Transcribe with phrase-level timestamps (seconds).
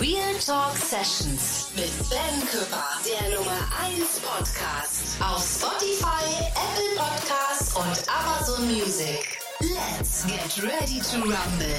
[0.00, 6.24] Real Talk Sessions mit Ben Küpper, der Nummer 1 Podcast auf Spotify,
[6.54, 9.38] Apple Podcasts und Amazon Music.
[9.60, 11.76] Let's get ready to rumble.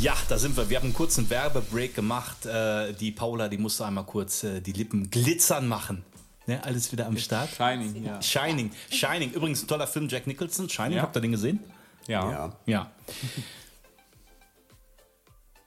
[0.00, 0.68] Ja, da sind wir.
[0.68, 2.44] Wir haben einen kurzen Werbebreak gemacht.
[2.44, 6.04] Äh, die Paula, die musste einmal kurz äh, die Lippen glitzern machen.
[6.46, 7.50] Ne, alles wieder am Start.
[7.56, 8.20] Shining, ja.
[8.20, 9.30] Shining, Shining.
[9.32, 10.68] Übrigens ein toller Film, Jack Nicholson.
[10.68, 11.02] Shining, Ja.
[11.02, 11.60] habt ihr den gesehen?
[12.08, 12.30] Ja.
[12.30, 12.52] Ja.
[12.66, 12.90] Ja.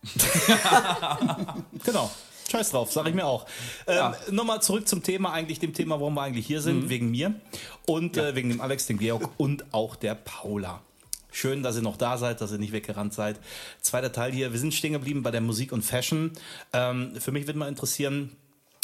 [1.83, 2.11] genau.
[2.51, 3.45] Scheiß drauf, sag ich mir auch.
[3.87, 7.33] Ähm, Nochmal zurück zum Thema, eigentlich dem Thema, warum wir eigentlich hier sind, wegen mir
[7.87, 10.81] und äh, wegen dem Alex, dem Georg und auch der Paula.
[11.31, 13.39] Schön, dass ihr noch da seid, dass ihr nicht weggerannt seid.
[13.81, 14.53] Zweiter Teil hier.
[14.53, 16.31] Wir sind stehen geblieben bei der Musik und Fashion.
[16.71, 18.31] Ähm, für mich würde mal interessieren,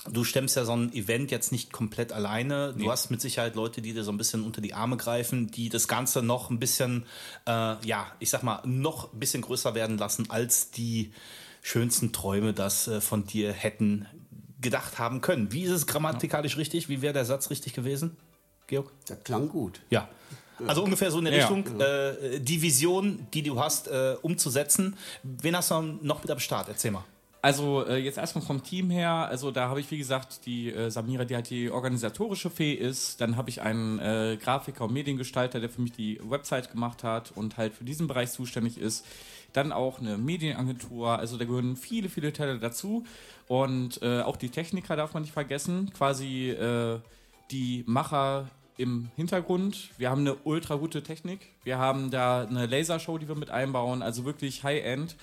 [0.09, 2.73] Du stemmst ja so ein Event jetzt nicht komplett alleine.
[2.75, 5.69] Du hast mit Sicherheit Leute, die dir so ein bisschen unter die Arme greifen, die
[5.69, 7.05] das Ganze noch ein bisschen,
[7.45, 7.51] äh,
[7.85, 11.11] ja, ich sag mal, noch ein bisschen größer werden lassen, als die
[11.61, 14.07] schönsten Träume das äh, von dir hätten
[14.59, 15.51] gedacht haben können.
[15.51, 16.89] Wie ist es grammatikalisch richtig?
[16.89, 18.17] Wie wäre der Satz richtig gewesen,
[18.65, 18.91] Georg?
[19.07, 19.81] Das klang gut.
[19.91, 20.07] Ja.
[20.67, 21.47] Also ungefähr so in der Ja.
[21.47, 24.95] Richtung, äh, die Vision, die du hast, äh, umzusetzen.
[25.23, 26.69] Wen hast du noch mit am Start?
[26.69, 27.03] Erzähl mal.
[27.43, 30.91] Also äh, jetzt erstmal vom Team her, also da habe ich wie gesagt die äh,
[30.91, 33.19] Samira, die halt die organisatorische Fee ist.
[33.19, 37.31] Dann habe ich einen äh, Grafiker und Mediengestalter, der für mich die Website gemacht hat
[37.31, 39.07] und halt für diesen Bereich zuständig ist.
[39.53, 43.05] Dann auch eine Medienagentur, also da gehören viele, viele Teile dazu.
[43.47, 46.99] Und äh, auch die Techniker darf man nicht vergessen, quasi äh,
[47.49, 49.89] die Macher im Hintergrund.
[49.97, 51.39] Wir haben eine ultra gute Technik.
[51.63, 55.15] Wir haben da eine Lasershow, die wir mit einbauen, also wirklich High-End.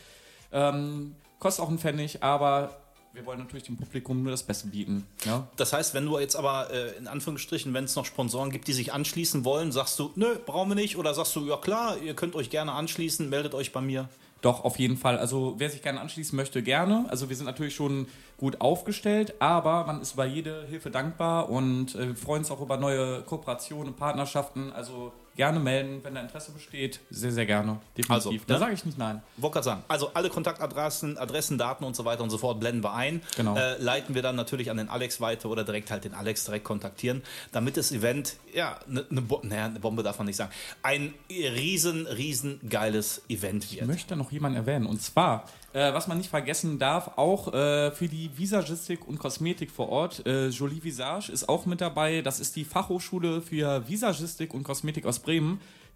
[0.53, 2.77] Ähm, kostet auch einen Pfennig, aber
[3.13, 5.07] wir wollen natürlich dem Publikum nur das Beste bieten.
[5.25, 5.49] Ja?
[5.57, 8.73] Das heißt, wenn du jetzt aber äh, in Anführungsstrichen, wenn es noch Sponsoren gibt, die
[8.73, 10.97] sich anschließen wollen, sagst du, nö, brauchen wir nicht?
[10.97, 14.09] Oder sagst du, ja klar, ihr könnt euch gerne anschließen, meldet euch bei mir.
[14.41, 15.19] Doch, auf jeden Fall.
[15.19, 17.07] Also wer sich gerne anschließen möchte, gerne.
[17.09, 21.97] Also wir sind natürlich schon gut aufgestellt, aber man ist über jede Hilfe dankbar und
[21.97, 24.73] äh, wir freuen uns auch über neue Kooperationen und Partnerschaften.
[24.73, 26.99] Also gerne melden, wenn da Interesse besteht.
[27.11, 27.79] Sehr, sehr gerne.
[27.97, 28.11] Definitiv.
[28.11, 28.59] Also, da ne?
[28.59, 29.23] sage ich nicht nein.
[29.37, 32.83] Wollte gerade sagen, also alle Kontaktadressen, Adressen, Daten und so weiter und so fort blenden
[32.83, 33.23] wir ein.
[33.37, 33.57] Genau.
[33.57, 36.65] Äh, leiten wir dann natürlich an den Alex weiter oder direkt halt den Alex direkt
[36.65, 37.23] kontaktieren,
[37.53, 40.51] damit das Event, ja, eine ne, Bo naja, ne Bombe darf man nicht sagen,
[40.83, 43.83] ein riesen, riesen geiles Event wird.
[43.83, 44.87] Ich möchte noch jemanden erwähnen.
[44.87, 49.71] Und zwar, äh, was man nicht vergessen darf, auch äh, für die Visagistik und Kosmetik
[49.71, 52.23] vor Ort, äh, Jolie Visage ist auch mit dabei.
[52.23, 55.28] Das ist die Fachhochschule für Visagistik und Kosmetik aus Bremen,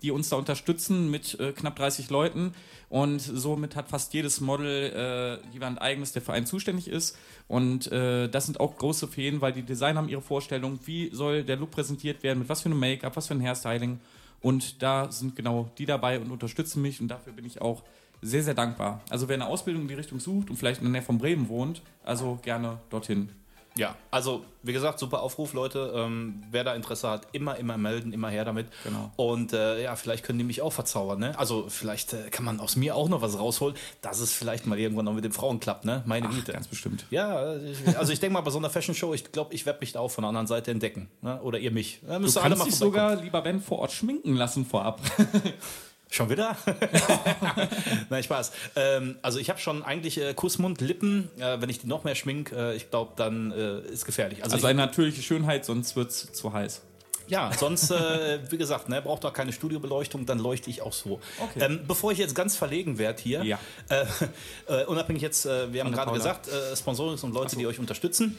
[0.03, 2.55] die uns da unterstützen mit äh, knapp 30 Leuten.
[2.89, 7.17] Und somit hat fast jedes Model äh, jemand eigenes, der für einen zuständig ist.
[7.49, 11.45] Und äh, das sind auch große Feen, weil die Designer haben ihre Vorstellung, wie soll
[11.45, 14.01] der Look präsentiert werden, mit was für einem Make-up, was für ein Hairstyling.
[14.41, 17.85] Und da sind genau die dabei und unterstützen mich und dafür bin ich auch
[18.21, 19.01] sehr, sehr dankbar.
[19.09, 21.49] Also wer eine Ausbildung in die Richtung sucht und vielleicht in der Nähe von Bremen
[21.49, 23.31] wohnt, also gerne dorthin.
[23.75, 25.93] Ja, also wie gesagt, super Aufruf, Leute.
[25.97, 28.67] Ähm, wer da Interesse hat, immer, immer melden, immer her damit.
[28.85, 29.11] Genau.
[29.17, 31.37] Und äh, ja, vielleicht können die mich auch verzaubern, ne?
[31.39, 34.79] Also vielleicht äh, kann man aus mir auch noch was rausholen, dass es vielleicht mal
[34.79, 36.03] irgendwann noch mit den Frauen klappt, ne?
[36.07, 36.53] Meine Güte.
[36.53, 37.07] Ganz bestimmt.
[37.11, 39.81] Ja, ich, also ich denke mal, bei so einer Fashion Show, ich glaube, ich werde
[39.81, 41.09] mich da auch von der anderen Seite entdecken.
[41.23, 41.41] Ne?
[41.43, 42.01] Oder ihr mich.
[42.07, 43.11] Da Du müsst ihr kannst dich vorbeikommen.
[43.11, 45.01] sogar, lieber Ben, vor Ort schminken lassen vorab.
[46.13, 46.55] Schon wieder?
[48.11, 48.53] Nein, Spaß.
[48.77, 51.31] Ähm, also ich habe schon eigentlich äh, Kussmund, Lippen.
[51.39, 54.45] Äh, wenn ich die noch mehr schmink, äh, ich glaube, dann äh, ist gefährlich.
[54.45, 56.83] Also, Also eine natürliche Schönheit, sonst wird es zu heiß.
[57.29, 61.19] ja, sonst, äh, wie gesagt, ne, braucht auch keine Studiobeleuchtung, dann leuchte ich auch so.
[61.41, 61.65] Okay.
[61.65, 63.59] Ähm, bevor ich jetzt ganz verlegen werde hier, Ja.
[63.89, 68.37] äh, unabhängig jetzt, wir haben gerade gesagt, äh, Sponsorings und Leute, die euch unterstützen.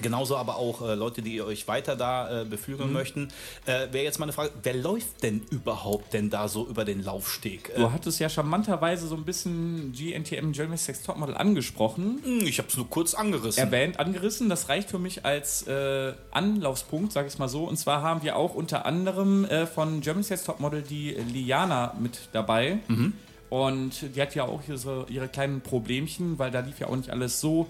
[0.00, 2.94] Genauso aber auch äh, Leute, die euch weiter da äh, beflügeln Mhm.
[2.94, 3.28] möchten.
[3.66, 7.04] Äh, Wäre jetzt mal eine Frage, wer läuft denn überhaupt denn da so über den
[7.04, 7.70] Laufsteg?
[7.74, 12.20] Äh, Du hattest ja charmanterweise so ein bisschen GNTM Germany's Sex Topmodel angesprochen.
[12.24, 13.62] Hm, ich habe es nur kurz angerissen.
[13.62, 14.48] erwähnt, angerissen.
[14.48, 17.64] Das reicht für mich als äh, Anlaufspunkt, sage ich mal so.
[17.64, 22.18] Und zwar haben wir auch unter anderem äh, von Germany's Next Topmodel die Liana mit
[22.32, 22.78] dabei.
[23.50, 27.10] Und die hat ja auch ihre, ihre kleinen Problemchen, weil da lief ja auch nicht
[27.10, 27.68] alles so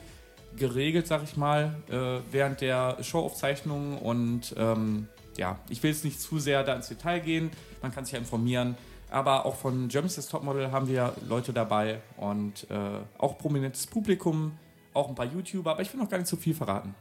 [0.56, 3.98] geregelt, sag ich mal, äh, während der Showaufzeichnung.
[3.98, 7.50] Und ähm, ja, ich will jetzt nicht zu sehr da ins Detail gehen.
[7.80, 8.76] Man kann sich ja informieren.
[9.10, 12.76] Aber auch von Germany's Next Topmodel haben wir Leute dabei und äh,
[13.18, 14.52] auch prominentes Publikum,
[14.94, 16.94] auch ein paar YouTuber, aber ich will noch gar nicht so viel verraten.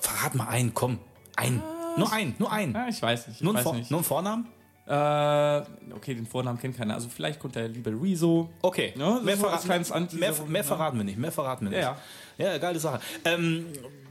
[0.00, 0.98] Verrat mal einen, komm.
[1.36, 1.62] Ein.
[1.98, 2.72] Nur ein, nur ein.
[2.72, 3.36] Ja, ich weiß nicht.
[3.36, 3.90] Ich Nur, weiß nicht.
[3.90, 4.46] nur ein Vornamen?
[4.90, 5.62] Äh,
[5.94, 6.94] okay, den Vornamen kennt keiner.
[6.94, 8.50] Also vielleicht kommt der liebe Rezo.
[8.60, 8.92] Okay.
[8.96, 10.64] Ja, mehr, so als verraten, mehr, mehr ne?
[10.64, 11.16] verraten wir nicht.
[11.18, 11.80] Mehr verraten wir nicht.
[11.80, 11.96] Ja,
[12.38, 12.98] Ja, geile Sache.
[13.24, 13.66] Ähm,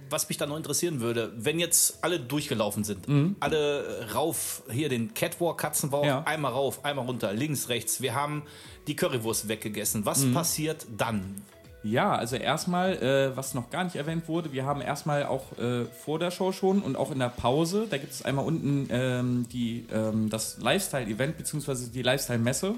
[0.10, 3.06] was mich da noch interessieren würde, wenn jetzt alle durchgelaufen sind,
[3.42, 6.24] alle rauf, hier den Catwalk, Katzenbauch, Ja.
[6.24, 8.44] einmal rauf, einmal runter, links, rechts, wir haben
[8.88, 10.06] die Currywurst weggegessen.
[10.06, 11.42] Was passiert dann?
[11.82, 15.86] Ja, also erstmal, äh, was noch gar nicht erwähnt wurde, wir haben erstmal auch äh,
[15.86, 19.46] vor der Show schon und auch in der Pause, da gibt es einmal unten ähm,
[19.52, 22.76] die, ähm, das Lifestyle-Event beziehungsweise die Lifestyle-Messe,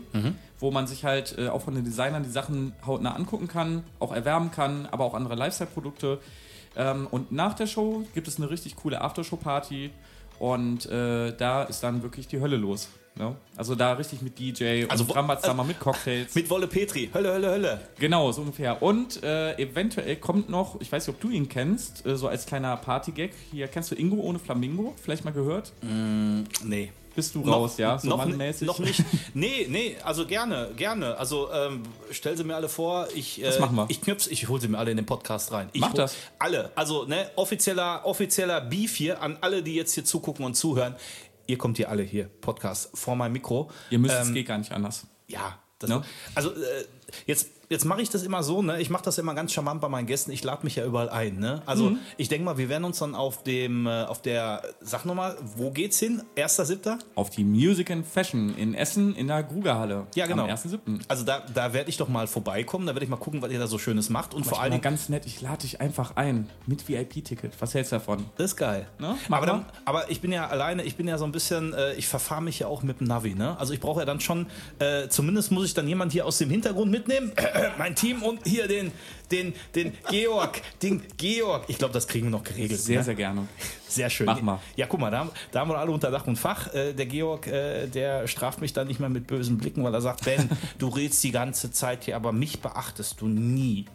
[0.59, 4.13] wo man sich halt äh, auch von den Designern die Sachen hautnah angucken kann, auch
[4.13, 6.19] erwärmen kann, aber auch andere Lifestyle-Produkte.
[6.75, 9.89] Ähm, und nach der Show gibt es eine richtig coole Aftershow-Party
[10.37, 12.89] und äh, da ist dann wirklich die Hölle los.
[13.15, 13.35] Ne?
[13.57, 16.33] Also da richtig mit DJ Also und Rambazamba mit Cocktails.
[16.33, 17.09] Mit Wolle Petri.
[17.13, 17.81] Hölle, Hölle, Hölle.
[17.99, 18.81] Genau, so ungefähr.
[18.81, 22.45] Und äh, eventuell kommt noch, ich weiß nicht, ob du ihn kennst, äh, so als
[22.45, 23.31] kleiner Partygag.
[23.51, 24.95] Hier kennst du Ingo ohne Flamingo?
[25.01, 25.73] Vielleicht mal gehört?
[26.63, 26.91] Nee.
[27.13, 27.99] Bist du raus, ja?
[27.99, 28.65] So noch, mannmäßig?
[28.65, 29.03] noch nicht.
[29.33, 31.17] Nee, nee, also gerne, gerne.
[31.17, 33.07] Also ähm, stell sie mir alle vor.
[33.13, 33.85] Ich, äh, Das machen wir.
[33.89, 35.69] Ich knüpf's, ich hole sie mir alle in den Podcast rein.
[35.73, 36.15] Ich Mach das.
[36.39, 36.71] Alle.
[36.75, 40.95] Also, ne, offizieller, offizieller Beef hier an alle, die jetzt hier zugucken und zuhören.
[41.51, 43.69] Ihr kommt hier alle hier, Podcast, vor meinem Mikro.
[43.89, 45.05] Ihr müsst, es Ähm, geht gar nicht anders.
[45.27, 46.01] Ja, das, Ne?
[46.33, 46.85] also äh,
[47.25, 48.79] jetzt, jetzt mache ich das immer so, ne?
[48.81, 50.31] Ich mache das immer ganz charmant bei meinen Gästen.
[50.31, 51.61] Ich lade mich ja überall ein, ne?
[51.65, 51.99] Also Mhm.
[52.17, 55.71] ich denke mal, wir werden uns dann auf dem, äh, auf der, sag nochmal, wo
[55.71, 56.21] geht's hin?
[56.35, 56.99] Erster, siebter?
[57.15, 60.05] Auf die Music and Fashion in Essen in der Grugerhalle.
[60.15, 60.43] Ja, genau.
[60.43, 60.99] Am 1.7.
[61.07, 63.59] Also da, da werde ich doch mal vorbeikommen, da werde ich mal gucken, was ihr
[63.59, 66.49] da so Schönes macht und vor Vor Dingen, ganz nett, ich lade dich einfach ein
[66.67, 67.53] mit VIP-Ticket.
[67.59, 68.25] Was hältst du davon?
[68.37, 68.85] das ist geil.
[68.99, 69.15] Ne?
[69.29, 71.93] Mach Aber, dann, aber ich bin ja alleine, ich bin ja so ein bisschen, äh,
[71.93, 73.57] ich verfahre mich ja auch mit dem Navi, ne?
[73.59, 74.47] Also ich brauche ja dann schon,
[74.79, 77.31] äh, zumindest muss ich dann jemand hier aus dem Hintergrund mitnehmen,
[77.77, 78.91] mein Team und hier den,
[79.31, 81.65] den, den Georg, den Georg.
[81.67, 82.79] Ich glaube, das kriegen wir noch geregelt.
[82.79, 83.03] Sehr, ne?
[83.03, 83.47] sehr gerne.
[83.87, 84.25] Sehr schön.
[84.25, 84.59] Mach mal.
[84.75, 86.73] Ja, guck mal, da, haben- da haben wir alle unter Dach und Fach.
[86.73, 90.01] Äh, der Georg, äh, der straft mich dann nicht mehr mit bösen Blicken, weil er
[90.01, 90.49] sagt, Ben,
[90.79, 93.85] du redest die ganze Zeit hier, aber mich beachtest du nie.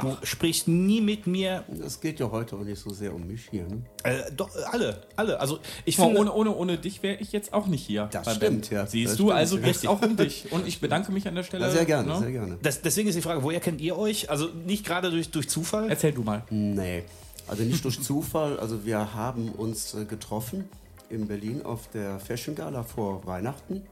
[0.00, 1.64] Du sprichst nie mit mir.
[1.84, 3.64] Es geht ja heute auch nicht so sehr um mich hier.
[3.64, 3.82] Ne?
[4.04, 5.40] Äh, doch, alle, alle.
[5.40, 8.08] Also ich mal, finde, ohne, ohne, ohne dich wäre ich jetzt auch nicht hier.
[8.12, 8.76] Das stimmt, Ben.
[8.76, 8.86] ja.
[8.86, 10.50] Siehst Das du, stimmt, also geht es auch um dich.
[10.50, 11.66] Und ich bedanke mich an der Stelle.
[11.66, 12.18] Ja, sehr gerne, ne?
[12.18, 12.58] sehr gerne.
[12.62, 14.30] das, deswegen ist die Frage, woher kennt ihr euch?
[14.30, 15.88] Also nicht gerade durch, durch Zufall?
[15.90, 16.44] Erzähl du mal.
[16.50, 17.04] Nee,
[17.48, 18.58] also nicht durch Zufall.
[18.58, 20.68] Also wir haben uns äh, getroffen
[21.10, 23.82] in Berlin auf der Fashion Gala vor Weihnachten.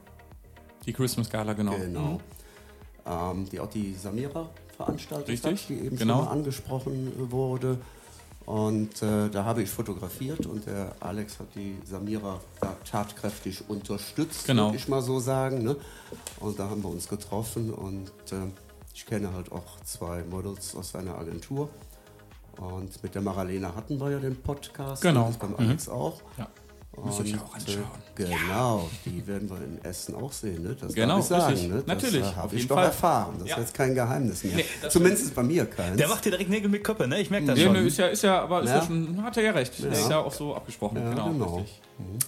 [0.85, 1.75] Die Christmas Gala, genau.
[1.75, 2.19] Genau.
[3.05, 4.49] Ähm, die auch die Samira
[4.85, 6.17] veranstaltet Richtig, hat, die eben genau.
[6.17, 7.77] schon mal angesprochen wurde.
[8.45, 14.47] Und äh, da habe ich fotografiert und der Alex hat die Samira da tatkräftig unterstützt,
[14.47, 14.67] Genau.
[14.67, 15.63] würde ich mal so sagen.
[15.63, 15.75] Ne?
[16.39, 18.35] Und da haben wir uns getroffen und äh,
[18.93, 21.69] ich kenne halt auch zwei Models aus seiner Agentur.
[22.57, 25.01] Und mit der Maralena hatten wir ja den Podcast.
[25.01, 25.27] Genau.
[25.27, 26.21] Und das beim Alex auch.
[26.37, 26.47] Ja.
[27.03, 27.77] Müsst ihr euch auch anschauen.
[28.17, 30.61] Äh, genau, die werden wir in Essen auch sehen.
[30.61, 30.75] Ne?
[30.79, 31.47] Das Genau, darf ich sagen.
[31.53, 31.69] richtig.
[31.69, 31.75] Ne?
[31.77, 32.85] Das Natürlich, äh, auf habe jeden ich doch Fall.
[32.85, 33.35] erfahren.
[33.39, 33.55] Das Ja.
[33.55, 34.55] ist jetzt kein Geheimnis mehr.
[34.57, 35.97] Nee, Zumindest bei mir keins.
[35.97, 37.19] Der macht dir direkt Nägel mit Köppe, ne?
[37.21, 37.73] Ich merke das Nee, schon.
[37.73, 38.75] nö, ist ja, ist ja, aber ist ja.
[38.75, 38.85] Ja.
[38.85, 39.79] schon, hat er ja recht.
[39.79, 40.97] Ist ja auch so abgesprochen.
[40.97, 41.55] Ja, genau, genau.
[41.57, 41.81] richtig.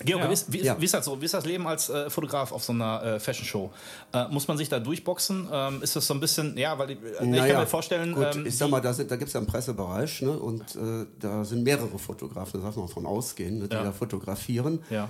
[0.06, 0.30] Georg, Ja.
[0.30, 0.80] wie, ist, wie, Ja.
[0.80, 1.20] wie ist das so?
[1.20, 3.72] Wie ist das Leben als äh, Fotograf auf so einer äh, Fashion Show?
[4.14, 5.48] Äh, muss man sich da durchboxen?
[5.52, 8.14] Ähm, ist das so ein bisschen, ja, weil ich, äh, ich kann Naja, mir vorstellen,
[8.14, 10.32] Gut, ähm, ich sag mal, da, sind- da gibt es ja einen Pressebereich ne?
[10.38, 13.84] und äh, da sind mehrere Fotografen, da darf man von ausgehen, ne, die Ja.
[13.84, 14.84] da fotografieren.
[14.90, 15.10] ja.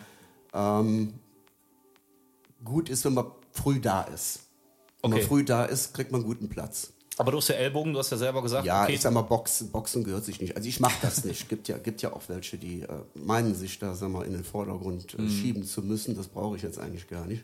[0.53, 1.15] Ähm,
[2.63, 4.41] gut ist, wenn man früh da ist.
[5.01, 5.21] Wenn Okay.
[5.21, 6.93] man früh da ist, kriegt man guten Platz.
[7.17, 9.21] Aber du hast ja Ellbogen, du hast ja selber gesagt, Ja, okay, ich sag mal,
[9.21, 10.55] Boxen, Boxen gehört sich nicht.
[10.55, 11.47] Also ich mache das nicht.
[11.47, 14.43] Gibt ja, gibt ja auch welche, die äh, meinen, sich da sag mal, in den
[14.43, 15.27] Vordergrund Mhm.
[15.27, 16.15] äh, schieben zu müssen.
[16.15, 17.43] Das brauche ich jetzt eigentlich gar nicht.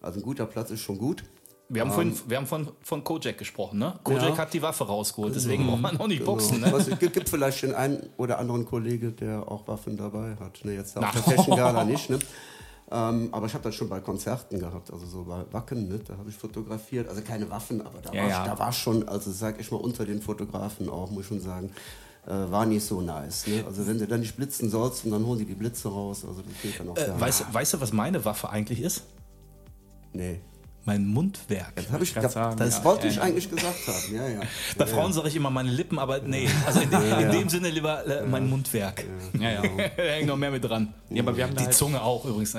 [0.00, 1.22] Also ein guter Platz ist schon gut.
[1.68, 3.98] wir haben, vorhin, wir haben von, von Kojak gesprochen, ne?
[4.02, 4.38] Kojak Ja.
[4.38, 6.72] hat die Waffe rausgeholt, deswegen braucht man auch nicht boxen, ne?
[6.74, 10.64] Es gibt, vielleicht den einen oder anderen Kollege, der auch Waffen dabei hat.
[10.64, 12.08] Ne, jetzt auf der Fashion Gala nicht.
[12.10, 12.18] Ne?
[12.90, 15.98] Ähm, aber ich habe das schon bei Konzerten gehabt, also so bei Wacken, ne?
[15.98, 17.06] da habe ich fotografiert.
[17.08, 18.44] Also keine Waffen, aber da, Ja, war, ja.
[18.46, 21.70] da war schon, also sag ich mal, unter den Fotografen auch, muss ich schon sagen,
[22.26, 23.46] äh, war nicht so nice.
[23.46, 23.62] Ne?
[23.66, 26.40] Also wenn du dann nicht blitzen sollst und dann holen die die Blitze raus, also
[26.40, 29.02] das geht dann auch Äh, weißt, weißt du, was meine Waffe eigentlich ist?
[30.14, 30.40] Nee.
[30.88, 31.72] Mein Mundwerk.
[31.76, 32.84] Das, hab ich, grad sagen, das ja.
[32.84, 33.22] wollte ich Ja.
[33.22, 34.14] eigentlich gesagt haben.
[34.14, 34.40] Ja, ja.
[34.78, 36.48] Bei ja, Frauen sage ich immer meine Lippen, aber nee.
[36.66, 39.04] Also in, dem- in dem Sinne lieber äh, mein Mundwerk.
[39.38, 39.62] Ja, ja.
[39.96, 40.94] da hängt noch mehr mit dran.
[41.10, 42.54] Ja, aber wir haben Die halt, Zunge auch übrigens.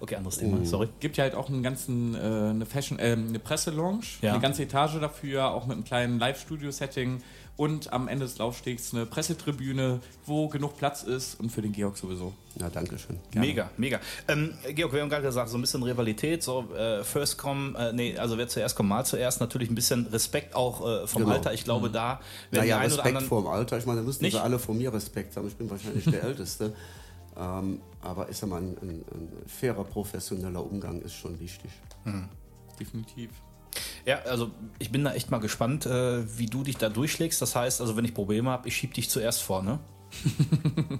[0.00, 0.64] Okay, anderes Thema.
[0.64, 0.88] Sorry.
[1.00, 4.32] gibt ja halt auch einen ganzen, äh, eine Fashion, äh, eine Presselounge, Ja.
[4.32, 7.22] eine ganze Etage dafür, auch mit einem kleinen Live-Studio-Setting
[7.58, 11.96] und am Ende des Laufstegs eine Pressetribüne, wo genug Platz ist und für den Georg
[11.98, 12.32] sowieso.
[12.54, 13.18] ja danke schön.
[13.34, 13.98] Mega, mega.
[14.28, 17.92] Ähm, Georg, wir haben gerade gesagt, so ein bisschen Rivalität, so äh, First Come, äh,
[17.92, 19.40] nee, also wer zuerst kommt, mal zuerst.
[19.40, 21.34] Natürlich ein bisschen Respekt auch äh, vom Genau.
[21.34, 21.52] Alter.
[21.52, 22.20] Ich glaube, da
[22.52, 23.26] werden Naja, die ein oder Respekt anderen.
[23.26, 23.76] vor dem Alter.
[23.78, 24.34] Ich meine, da müssten Nicht?
[24.34, 25.48] sie alle vor mir Respekt haben.
[25.48, 26.72] Ich bin wahrscheinlich der Älteste.
[27.36, 31.70] Ähm, aber ich sag mal, ein, ein, ein fairer, professioneller Umgang ist schon wichtig.
[32.78, 33.30] Definitiv.
[34.08, 37.42] Ja, also ich bin da echt mal gespannt, äh, wie du dich da durchschlägst.
[37.42, 39.78] Das heißt, also wenn ich Probleme habe, ich schieb dich zuerst vor, ne?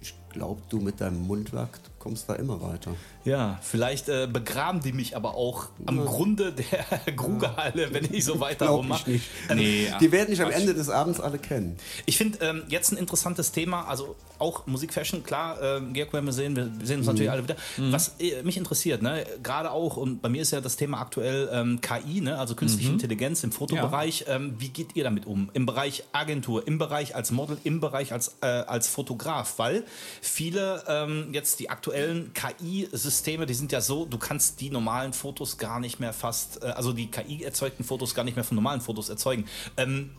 [0.00, 2.94] Ich glaube, du mit deinem Mundwerk kommst da immer weiter.
[3.24, 6.84] Ja, vielleicht äh, begraben die mich aber auch am Grunde der
[7.16, 9.10] Grugehalle, wenn ich so weiter Glaub ich rummache.
[9.10, 9.24] nicht.
[9.48, 11.76] Ähm, Nee, Die werden dich am Ende des Abends alle kennen.
[12.06, 16.32] Ich finde ähm, jetzt ein interessantes Thema, also auch Musikfashion, klar, äh, Georg werden wir
[16.32, 17.54] sehen, wir sehen uns natürlich alle wieder.
[17.78, 21.48] Was äh, mich interessiert, ne, gerade auch, und bei mir ist ja das Thema aktuell
[21.52, 24.24] ähm, KI, ne, also künstliche Intelligenz im Fotobereich.
[24.26, 25.48] Ähm, wie geht ihr damit um?
[25.52, 29.84] Im Bereich Agentur, im Bereich als Model, im Bereich als, äh, als Fotograf, weil
[30.20, 35.58] viele ähm, jetzt die aktuellen KI-Systeme, die sind ja so, du kannst die normalen Fotos
[35.58, 39.08] gar nicht mehr fast, äh, also die KI-erzeugten Fotos gar nicht mehr von normalen Fotos
[39.08, 39.46] erzeugen.
[39.76, 40.10] Ähm,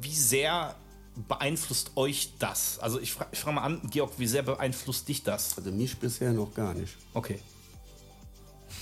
[0.00, 0.74] wie sehr
[1.28, 2.78] beeinflusst euch das?
[2.78, 5.56] Also ich frage frag mal an, Georg, wie sehr beeinflusst dich das?
[5.56, 6.96] Also mich bisher noch gar nicht.
[7.14, 7.40] Okay.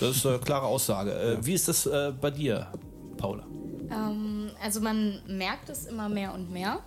[0.00, 1.12] Das ist eine klare Aussage.
[1.12, 2.66] Äh, Wie ist das äh, bei dir,
[3.16, 3.44] Paula?
[3.90, 6.80] Ähm, also man merkt es immer mehr und mehr.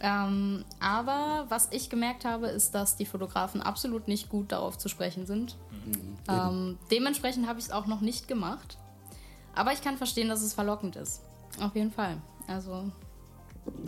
[0.00, 4.88] Ähm, aber was ich gemerkt habe, ist, dass die Fotografen absolut nicht gut darauf zu
[4.88, 5.56] sprechen sind.
[6.28, 8.78] Ähm, dementsprechend habe ich es auch noch nicht gemacht.
[9.54, 11.22] Aber ich kann verstehen, dass es verlockend ist.
[11.60, 12.18] Auf jeden Fall.
[12.46, 12.92] Also,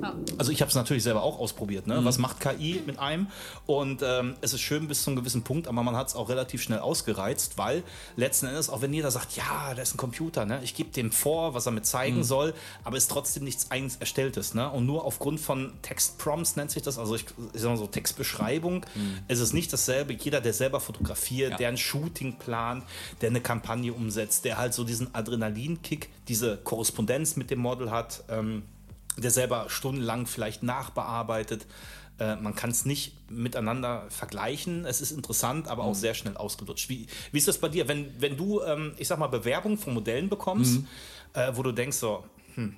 [0.00, 0.14] ja.
[0.38, 1.86] Also ich habe es natürlich selber auch ausprobiert.
[1.86, 2.04] Ne?
[2.04, 3.26] Was macht KI mit einem?
[3.66, 6.28] Und ähm, es ist schön bis zu einem gewissen Punkt, aber man hat es auch
[6.28, 7.82] relativ schnell ausgereizt, weil
[8.16, 10.60] letzten Endes, auch wenn jeder sagt, ja, da ist ein Computer, ne?
[10.62, 13.96] ich gebe dem vor, was er mir zeigen soll, aber es ist trotzdem nichts eigens
[13.96, 14.54] Erstelltes.
[14.54, 14.68] Ne?
[14.70, 18.84] Und nur aufgrund von Textprompts nennt sich das, also ich, ich sag mal so Textbeschreibung,
[19.28, 20.12] ist es nicht dasselbe.
[20.14, 21.56] Jeder, der selber fotografiert, Ja.
[21.56, 22.84] der ein Shooting plant,
[23.20, 28.24] der eine Kampagne umsetzt, der halt so diesen Adrenalinkick, diese Korrespondenz mit dem Model hat,
[28.28, 28.62] ähm,
[29.20, 31.66] der selber stundenlang vielleicht nachbearbeitet.
[32.18, 34.84] Äh, man kann es nicht miteinander vergleichen.
[34.84, 36.88] Es ist interessant, aber auch sehr schnell ausgelutscht.
[36.88, 39.94] Wie, wie ist das bei dir, wenn, wenn du, ähm, ich sag mal, Bewerbungen von
[39.94, 40.80] Modellen bekommst,
[41.32, 42.24] äh, wo du denkst so,
[42.54, 42.76] hm,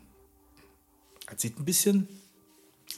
[1.31, 2.09] das sieht ein bisschen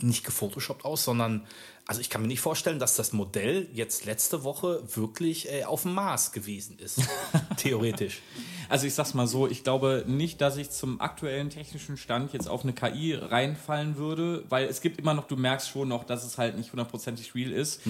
[0.02, 1.46] nicht gefotoshoppt aus, sondern
[1.86, 5.82] also ich kann mir nicht vorstellen, dass das Modell jetzt letzte Woche wirklich äh, auf
[5.82, 7.02] dem Mars gewesen ist.
[7.58, 8.22] Theoretisch.
[8.70, 12.48] Also ich sag's mal so, ich glaube nicht, dass ich zum aktuellen technischen Stand jetzt
[12.48, 16.24] auf eine KI reinfallen würde, weil es gibt immer noch, du merkst schon noch, dass
[16.24, 17.82] es halt nicht hundertprozentig real ist.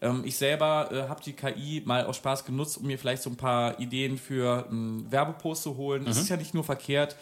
[0.00, 3.28] Ähm, ich selber äh, habe die KI mal aus Spaß genutzt, um mir vielleicht so
[3.28, 6.06] ein paar Ideen für einen Werbepost zu holen.
[6.06, 7.16] Es ist ja nicht nur verkehrt,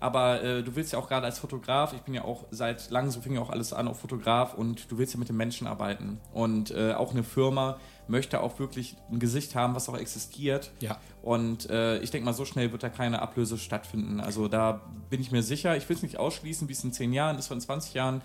[0.00, 3.10] aber äh, du willst ja auch gerade als Fotograf, ich bin ja auch seit langem,
[3.10, 5.66] so fing ja auch alles an, auch Fotograf und du willst ja mit den Menschen
[5.66, 6.20] arbeiten.
[6.32, 10.72] Und äh, auch eine Firma möchte auch wirklich ein Gesicht haben, was auch existiert.
[10.80, 10.98] Ja.
[11.22, 14.20] Und äh, ich denke mal, so schnell wird da keine Ablöse stattfinden.
[14.20, 15.76] Also da bin ich mir sicher.
[15.76, 18.22] Ich will es nicht ausschließen, wie es in 10 Jahren ist, in 20 Jahren.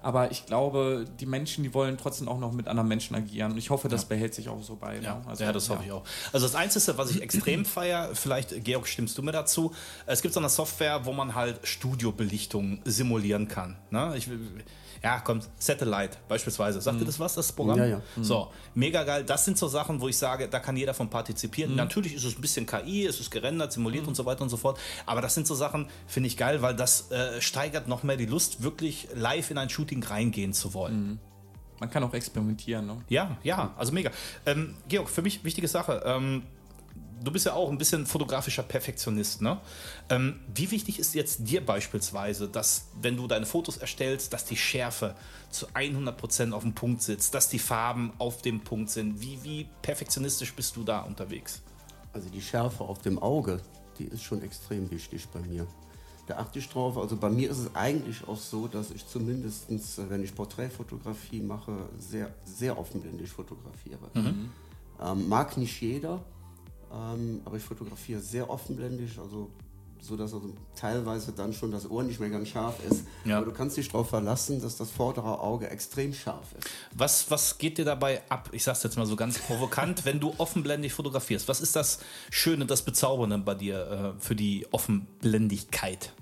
[0.00, 3.52] Aber ich glaube, die Menschen, die wollen trotzdem auch noch mit anderen Menschen agieren.
[3.52, 4.96] Und ich hoffe, das behält sich auch so bei.
[5.00, 5.22] Ja, ne?
[5.26, 6.04] Also, ja, das hoffe ich auch.
[6.32, 9.72] Also das Einzige, was ich extrem feier, vielleicht, Georg, stimmst du mir dazu,
[10.06, 11.60] es gibt so eine Software, wo man halt
[12.08, 13.76] Studiobelichtung simulieren kann.
[13.90, 14.14] Ne?
[14.16, 14.38] Ich, will-
[15.02, 16.80] ja, kommt, Satellite beispielsweise.
[16.80, 17.78] Sagt ihr das was, das Programm?
[17.78, 18.02] Ja, ja.
[18.20, 19.22] So, mega geil.
[19.24, 21.76] Das sind so Sachen, wo ich sage, da kann jeder von partizipieren.
[21.76, 24.56] Natürlich ist es ein bisschen KI, es ist gerendert, simuliert und so weiter und so
[24.56, 24.76] fort.
[25.06, 28.26] Aber das sind so Sachen, finde ich geil, weil das äh, steigert noch mehr die
[28.26, 31.18] Lust, wirklich live in ein Shooting reingehen zu wollen.
[31.80, 32.86] Man kann auch experimentieren.
[32.86, 33.00] Ne?
[33.08, 34.10] Ja, ja, also mega.
[34.46, 36.02] Ähm, Georg, für mich wichtige Sache.
[36.04, 36.42] Ähm,
[37.22, 39.60] du bist ja auch ein bisschen fotografischer Perfektionist, ne?
[40.10, 44.56] Ähm, wie wichtig ist jetzt dir beispielsweise, dass, wenn du deine Fotos erstellst, dass die
[44.56, 45.14] Schärfe
[45.50, 49.20] zu 100% auf dem Punkt sitzt, dass die Farben auf dem Punkt sind?
[49.20, 51.62] Wie, wie perfektionistisch bist du da unterwegs?
[52.12, 53.60] Also die Schärfe auf dem Auge,
[53.98, 55.66] die ist schon extrem wichtig bei mir.
[56.28, 56.98] Da achte ich drauf.
[56.98, 59.66] Also bei mir ist es eigentlich auch so, dass ich zumindest,
[60.10, 63.98] wenn ich Porträtfotografie mache, sehr, sehr offenblendig fotografiere.
[65.00, 66.20] Ähm, mag nicht jeder,
[66.92, 69.48] ähm, aber ich fotografiere sehr offenblendig, also
[70.00, 73.04] so dass also teilweise dann schon das Ohr nicht mehr ganz scharf ist.
[73.24, 73.38] Ja.
[73.38, 76.68] Aber du kannst dich darauf verlassen, dass das vordere Auge extrem scharf ist.
[76.94, 78.48] Was, was geht dir dabei ab?
[78.52, 81.48] Ich sag's jetzt mal so ganz provokant, wenn du offenblendig fotografierst.
[81.48, 86.12] Was ist das Schöne, das Bezaubernde bei dir äh, für die Offenblendigkeit?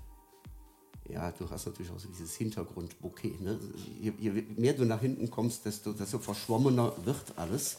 [1.12, 3.40] Ja, du hast natürlich auch so dieses Hintergrundbouquet.
[3.40, 3.58] Ne?
[4.00, 7.78] Je, je mehr du nach hinten kommst, desto, desto verschwommener wird alles.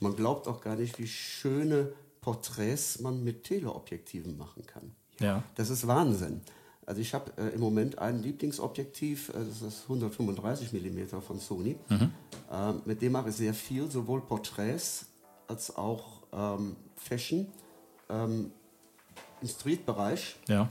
[0.00, 4.92] Man glaubt auch gar nicht, wie schöne Porträts man mit Teleobjektiven machen kann.
[5.20, 5.42] Ja.
[5.54, 6.40] Das ist Wahnsinn.
[6.86, 11.76] Also ich habe äh, im Moment ein Lieblingsobjektiv, äh, das ist 135 mm von Sony.
[12.50, 15.06] Ähm, mit dem mache ich sehr viel, sowohl Porträts
[15.46, 17.46] als auch ähm, Fashion
[18.08, 18.52] ähm,
[19.42, 20.36] im Street-Bereich.
[20.48, 20.68] Ja.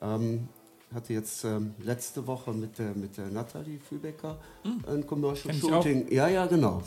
[0.00, 0.48] Ähm,
[0.94, 4.38] hatte jetzt ähm, letzte Woche mit der, mit der Nathalie Fübecker
[4.86, 6.10] ein Commercial Shooting.
[6.12, 6.82] Ja, ja, genau.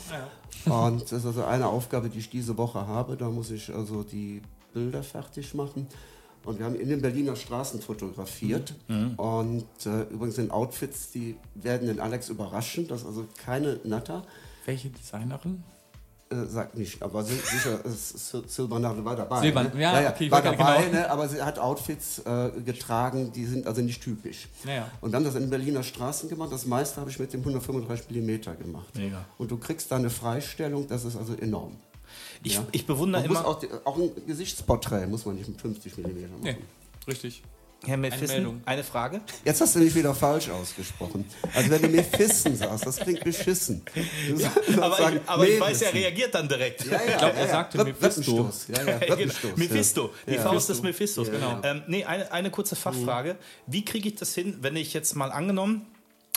[0.66, 3.16] Und das ist also eine Aufgabe, die ich diese Woche habe.
[3.16, 4.42] Da muss ich also die
[4.72, 5.86] Bilder fertig machen.
[6.44, 8.74] Und wir haben in den Berliner Straßen fotografiert.
[9.16, 12.86] Und äh, übrigens sind Outfits, die werden den Alex überraschen.
[12.86, 14.22] Das ist also keine Natter.
[14.66, 15.62] Welche Designerin?
[16.30, 19.40] Äh, sagt nicht, aber si- sicher, Sil- Silbernadel war dabei.
[19.42, 19.82] Silbern- ne?
[19.82, 20.92] ja, okay, ich war dabei, genau.
[21.00, 21.10] ne?
[21.10, 24.48] aber sie hat Outfits äh, getragen, die sind also nicht typisch.
[24.64, 24.90] Naja.
[25.02, 26.50] Und haben das in Berliner Straßen gemacht.
[26.50, 28.94] Das meiste habe ich mit dem 135 mm gemacht.
[28.96, 29.22] Mega.
[29.36, 31.76] Und du kriegst da eine Freistellung, das ist also enorm.
[32.42, 32.64] Ich, Ja.
[32.72, 36.02] ich bewundere Man immer, auch, die, auch ein Gesichtsporträt muss man nicht mit 50 mm
[36.02, 36.40] machen.
[36.42, 36.56] Nee,
[37.06, 37.42] richtig.
[37.86, 38.62] Herr Mephissen, Meldung.
[38.64, 39.20] eine Frage.
[39.44, 41.24] Jetzt hast du mich wieder falsch ausgesprochen.
[41.54, 43.82] Also wenn du Mephissen sagst, das klingt beschissen.
[44.36, 46.84] Sollst Aber, sagen, ich, aber ich weiß, er reagiert dann direkt.
[46.86, 48.50] Ja, ja, Ich glaub, er ja, sagte Mephisto.
[48.68, 48.96] Ja, ja.
[48.96, 50.42] Rippenstoß, Mephisto, die Ja.
[50.42, 51.30] Faust des Mephistos.
[51.30, 51.60] Genau.
[51.62, 53.36] Ähm, nee, eine, eine kurze Fachfrage.
[53.66, 55.86] Wie kriege ich das hin, wenn ich jetzt mal angenommen,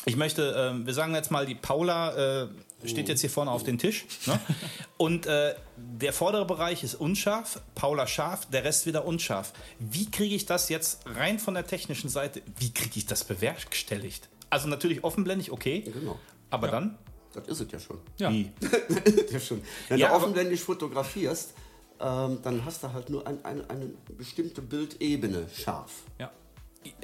[0.06, 2.48] ich möchte, ähm, wir sagen jetzt mal, die Paula äh,
[2.86, 4.40] steht jetzt hier vorne auf den Tisch ne?
[4.98, 9.54] und äh, der vordere Bereich ist unscharf, Paula scharf, der Rest wieder unscharf.
[9.80, 14.30] Wie kriege ich das jetzt rein von der technischen Seite, wie kriege ich das bewerkstelligt?
[14.50, 16.20] Also natürlich offenblendig, okay, Genau.
[16.50, 16.98] aber dann?
[17.34, 18.00] Das ist es ja schon.
[18.18, 18.32] Ja.
[18.32, 18.52] Wie?
[19.32, 19.62] ja schon.
[19.90, 21.54] Wenn Ja, du offenblendig fotografierst,
[22.00, 23.86] ähm, dann hast du halt nur ein, ein, eine
[24.18, 25.92] bestimmte Bildebene scharf.
[26.20, 26.32] Ja.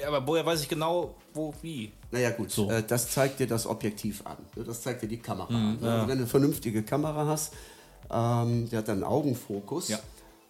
[0.05, 1.91] Aber woher weiß ich genau, wo, wie?
[2.11, 2.69] Naja gut, So.
[2.69, 4.37] äh, das zeigt dir das Objektiv an.
[4.55, 4.63] ne?
[4.63, 5.79] Das zeigt dir die Kamera Mhm, an.
[5.81, 5.91] ne?
[5.91, 7.53] Also wenn du eine vernünftige Kamera hast,
[8.11, 9.99] ähm, der hat dann einen Augenfokus Ja.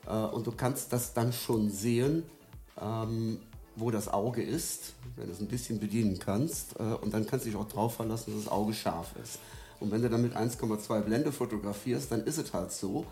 [0.07, 2.23] äh, und du kannst das dann schon sehen,
[2.81, 3.39] ähm,
[3.75, 6.79] wo das Auge ist, wenn du es ein bisschen bedienen kannst.
[6.79, 9.39] Äh, und dann kannst du dich auch drauf verlassen, dass das Auge scharf ist.
[9.79, 13.05] Und wenn du dann mit 1,2 Blende fotografierst, dann ist es halt so,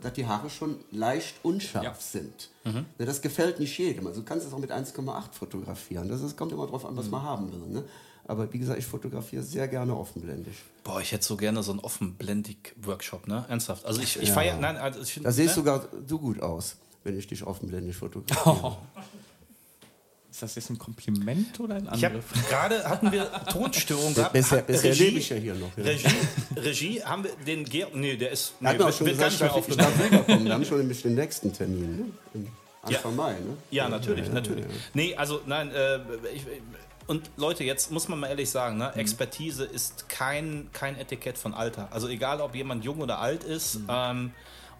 [0.00, 1.94] dass die Haare schon leicht unscharf Ja.
[1.98, 2.48] sind.
[2.64, 4.06] Ne, Das gefällt nicht jedem.
[4.06, 6.08] Also du kannst es auch mit 1,8 fotografieren.
[6.08, 7.58] Das ist, kommt immer drauf an, was man haben will.
[7.68, 7.84] Ne?
[8.26, 10.54] Aber wie gesagt, ich fotografiere sehr gerne offenblendig.
[10.84, 13.44] Boah, ich hätte so gerne so einen offenblendig-Workshop, ne?
[13.48, 13.84] Ernsthaft.
[13.84, 15.54] Also ich, ich feiere, nein, also ich finde, Da siehst ne?
[15.54, 18.76] sogar du gut aus, wenn ich dich offenblendig fotografiere.
[20.32, 22.48] Ist das jetzt ein Kompliment oder ein Ich habe Angriff?
[22.48, 24.32] gerade hatten wir Tonstörung gehabt.
[24.32, 25.76] Bisher, Hat bisher Regie- lebe ich ja hier noch.
[25.76, 25.84] Ja.
[25.84, 26.08] Regie,
[26.56, 29.06] Regie, haben wir den Georg, nee, der ist, Er hat nee, mir auch wird, schon
[29.08, 30.44] wird gar gesagt, nicht mehr ich darf wiederkommen.
[30.46, 32.12] Wir haben schon nämlich den nächsten Termin.
[32.34, 32.46] Ne?
[32.80, 33.32] Anfang Mai.
[33.34, 33.56] Ne?
[33.70, 34.64] Ja, natürlich, natürlich.
[34.94, 35.98] Nee, also nein, äh,
[36.34, 36.46] ich,
[37.06, 41.52] und Leute, jetzt muss man mal ehrlich sagen, ne, Expertise ist kein, kein Etikett von
[41.52, 41.88] Alter.
[41.92, 43.80] Also egal, ob jemand jung oder alt ist.
[43.86, 44.32] Ähm,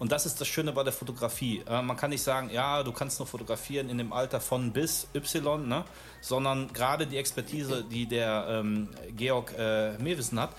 [0.02, 1.62] und das ist das Schöne bei der Fotografie.
[1.64, 5.06] Äh, man kann nicht sagen, ja, du kannst nur fotografieren in dem Alter von bis
[5.14, 5.84] Y, ne?
[6.20, 10.50] sondern gerade die Expertise, die der ähm, Georg äh, Mewissen hat.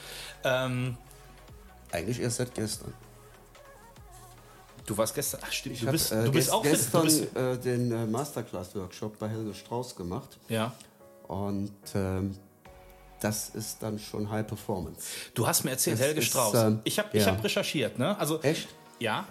[0.46, 0.96] Ähm,
[1.92, 2.94] Eigentlich erst seit gestern.
[4.86, 7.04] du warst gestern, ach stimmt, Ich du habe bist, äh, du bist gest- auch gestern
[7.04, 10.38] bist, äh, den äh, Masterclass-Workshop bei Helge Strauß gemacht.
[10.48, 10.72] ja.
[11.28, 12.38] Und ähm,
[13.22, 15.02] das ist dann schon High Performance.
[15.34, 16.54] Du hast mir erzählt, Das Helge ist, Strauß.
[16.56, 17.32] ähm, ich habe ich ja.
[17.32, 18.18] hab recherchiert, ne?
[18.20, 18.68] Also, Echt?
[19.04, 19.28] Ja.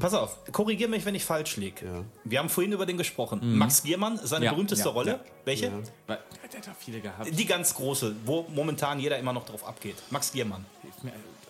[0.00, 1.86] Pass auf, korrigier mich, wenn ich falsch liege.
[1.86, 2.04] Ja.
[2.24, 3.56] Wir haben vorhin über den gesprochen.
[3.56, 5.10] Max Giermann, seine Ja, berühmste ja, Rolle.
[5.12, 5.20] ja.
[5.44, 5.70] Welche?
[6.08, 7.30] Der hat da viele gehabt.
[7.38, 9.94] Die ganz große, wo momentan jeder immer noch drauf abgeht.
[10.10, 10.66] Max Giermann.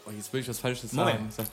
[0.04, 1.32] Oh, jetzt will ich was Falsches Moment.
[1.32, 1.48] sagen.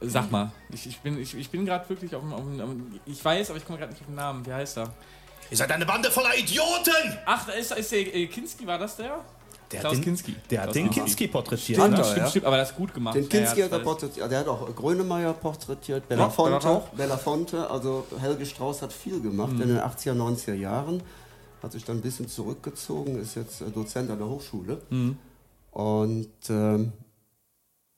[0.00, 0.50] Sag, sag mal.
[0.70, 3.00] Ich, ich bin, ich, ich bin gerade wirklich auf dem.
[3.06, 4.44] Ich weiß, aber ich komme gerade nicht auf den Namen.
[4.44, 4.92] Wie heißt er?
[5.48, 7.18] Ihr seid eine Bande voller Idioten!
[7.24, 9.24] Ach, da ist, ist der äh, Kinski, war das der?
[9.74, 10.34] Der Klaus hat den, Kinski.
[10.50, 11.28] Der hat Klaus den Kinski.
[11.28, 11.78] Porträtiert.
[11.78, 11.98] Stimmt, Ne?
[11.98, 12.04] ja.
[12.04, 13.14] Stimmt, stimmt, aber das ist gut gemacht.
[13.14, 14.30] Den Kinski Ja, hat er ja, porträtiert.
[14.30, 16.82] Der hat auch Grönemeyer porträtiert, Belafonte.
[16.96, 19.62] Belafonte, also Helge Strauß hat viel gemacht Mhm.
[19.62, 21.02] in den 80er, 90er Jahren.
[21.62, 24.80] Hat sich dann ein bisschen zurückgezogen, ist jetzt äh, Dozent an der Hochschule.
[24.90, 25.16] Mhm.
[25.70, 26.92] Und ähm,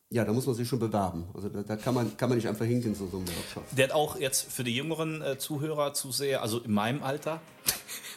[0.09, 1.25] ja, da muss man sich schon bewerben.
[1.35, 3.65] Also da, da kann, man, kann man nicht einfach hingehen zu so einem Workshop.
[3.73, 7.41] Der hat auch jetzt für die jüngeren äh, Zuhörer, Zuseher, also in meinem Alter,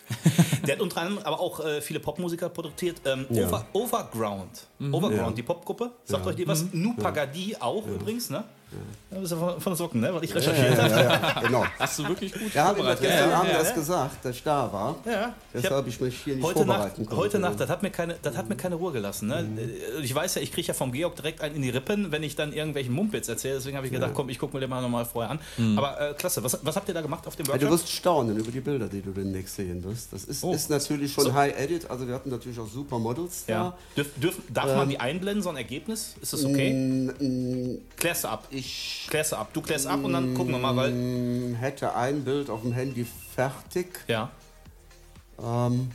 [0.69, 3.01] der hat unter anderem aber auch äh, viele Popmusiker porträtiert.
[3.05, 3.47] Ähm, Ja.
[3.47, 4.67] Over, Overground.
[4.91, 5.91] Overground, die Popgruppe.
[6.05, 6.65] Sagt euch die was?
[6.71, 8.43] Nu Pagadi auch übrigens, ne?
[8.71, 9.15] Ja.
[9.15, 10.13] Das ist ja von, von Socken, ne?
[10.13, 10.89] Weil ich recherchiert habe.
[10.91, 11.65] Ja, ja, genau.
[11.79, 13.01] Hast du wirklich gut mir vorbereitet.
[13.01, 13.75] gestern Abend ja, das ja.
[13.75, 14.95] gesagt, dass ich da war.
[15.05, 15.33] Ja.
[15.53, 17.89] Deshalb hab- habe ich mich hier nicht Heute Nacht, vorbereiten heute Nacht, das hat mir
[17.89, 19.27] keine, das hat mir keine Ruhe gelassen.
[19.29, 19.41] Ne?
[19.43, 20.03] Mhm.
[20.03, 22.35] Ich weiß ja, ich kriege ja vom Georg direkt einen in die Rippen, wenn ich
[22.35, 23.55] dann irgendwelchen Mumpitz erzähle.
[23.55, 25.39] Deswegen habe ich gedacht, komm, ich gucke mir den mal nochmal vorher an.
[25.77, 27.69] Aber äh, klasse, was, was habt ihr da gemacht auf dem Ja, Workshop?
[27.69, 30.13] du wirst staunen über die Bilder, die du demnächst sehen wirst.
[30.13, 30.53] Das ist, Oh.
[30.53, 33.53] ist natürlich schon High Edit, also wir hatten natürlich auch super Models da.
[33.53, 33.77] ja.
[33.97, 36.13] Dürf, dürf, darf man die einblenden, so ein Ergebnis?
[36.21, 37.79] Ist das okay?
[37.97, 38.45] Klärst du ab.
[38.59, 39.49] Ich Klärst ab.
[39.53, 40.91] Du klärst ab und dann gucken wir mal, weil.
[40.91, 43.87] mm, hätte ein Bild auf dem Handy fertig.
[44.07, 44.29] Ja.
[45.41, 45.89] Ähm,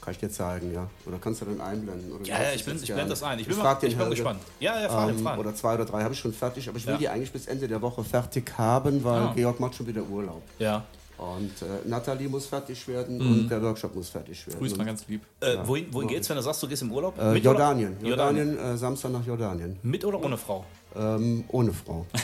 [0.00, 0.88] kann ich dir zeigen, ja.
[1.06, 2.12] Oder kannst du dann einblenden?
[2.12, 3.38] Oder Ja, ja, ich, bin, ich blende das ein.
[3.38, 4.14] Ich bin, frag mal, ich bin Helge.
[4.16, 4.40] gespannt.
[4.60, 5.38] Ja, ja, fahren, Ähm, fahren.
[5.38, 6.98] oder zwei oder drei habe ich schon fertig, aber ich will Ja.
[6.98, 9.32] die eigentlich bis Ende der Woche fertig haben, weil Ah.
[9.36, 10.42] Georg macht schon wieder Urlaub.
[10.58, 10.84] Ja.
[11.18, 13.32] Und äh, Nathalie muss fertig werden Mhm.
[13.42, 14.58] und der Workshop muss fertig werden.
[14.60, 15.22] Grüß mal ganz lieb.
[15.40, 17.18] Äh, wohin wohin geht's, wenn du sagst, du gehst im Urlaub?
[17.18, 17.96] äh, Mit Jordanien.
[18.00, 18.08] Oder?
[18.08, 19.78] Jordanien, äh, Samstag nach Jordanien.
[19.82, 20.64] Mit oder ohne Frau?
[20.96, 22.06] Ähm, ohne Frau.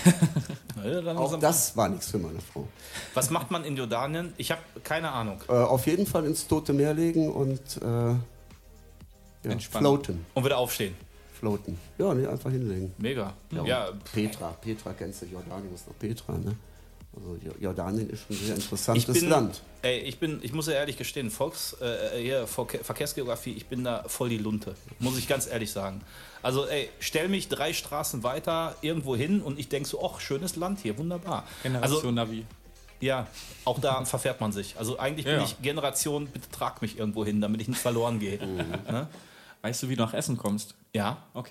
[0.84, 2.68] Ja, Auch das war nichts für meine Frau.
[3.14, 4.34] Was macht man in Jordanien?
[4.36, 5.40] Ich habe keine Ahnung.
[5.48, 10.26] Äh, auf jeden Fall ins Tote Meer legen und äh, ja, floaten.
[10.34, 10.94] Und wieder aufstehen.
[11.38, 11.78] Floaten.
[11.96, 12.92] Ja, nee, einfach hinlegen.
[12.98, 13.32] Mega.
[13.64, 16.54] Ja, Petra, Petra kennst du, Jordanien ist noch Petra, ne?
[17.16, 19.62] Also Jo- Jordanien ist schon ein sehr ich interessantes bin, Land.
[19.82, 23.84] ey, ich bin, ich muss ja ehrlich gestehen, Volks, äh, hier, Verke- Verkehrsgeografie, ich bin
[23.84, 24.74] da voll die Lunte.
[24.98, 26.00] Muss ich ganz ehrlich sagen.
[26.42, 30.56] Also, ey, stell mich drei Straßen weiter irgendwo hin und ich denke so, ach, schönes
[30.56, 31.44] Land hier, wunderbar.
[31.62, 32.44] Generation Also, Navi.
[33.00, 33.26] ja,
[33.64, 34.76] auch da verfährt man sich.
[34.78, 35.44] Also, eigentlich bin Ja.
[35.44, 38.38] ich Generation, bitte trag mich irgendwo hin, damit ich nicht verloren gehe.
[38.44, 39.08] Ne?
[39.62, 40.74] Weißt du, wie du nach Essen kommst?
[40.92, 41.50] Ja, Okay.